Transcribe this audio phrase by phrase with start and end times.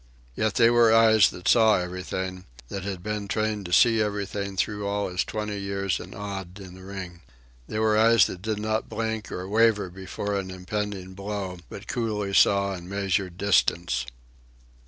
[0.33, 4.87] Yet they were eyes that saw everything, that had been trained to see everything through
[4.87, 7.21] all his twenty years and odd in the ring.
[7.67, 11.87] They were eyes that did not blink or waver before an impending blow, but that
[11.87, 14.07] coolly saw and measured distance.